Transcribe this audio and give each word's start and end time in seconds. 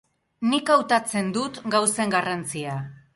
Nik 0.53 0.69
hautatzen 0.75 1.29
dut 1.37 1.59
gauzen 1.75 2.15
garrantzia. 2.17 2.79